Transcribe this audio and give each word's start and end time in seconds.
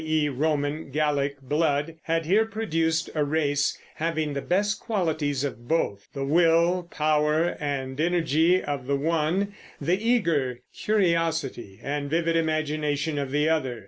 e. 0.03 0.27
Roman 0.27 0.89
Gallic) 0.89 1.39
blood 1.43 1.93
had 2.05 2.25
here 2.25 2.45
produced 2.47 3.11
a 3.13 3.23
race 3.23 3.77
having 3.97 4.33
the 4.33 4.41
best 4.41 4.79
qualities 4.79 5.43
of 5.43 5.67
both, 5.67 6.07
the 6.13 6.25
will 6.25 6.87
power 6.89 7.55
and 7.59 7.99
energy 8.01 8.63
of 8.63 8.87
the 8.87 8.97
one, 8.97 9.53
the 9.79 10.01
eager 10.03 10.61
curiosity 10.73 11.79
and 11.83 12.09
vivid 12.09 12.35
imagination 12.35 13.19
of 13.19 13.29
the 13.29 13.47
other. 13.47 13.79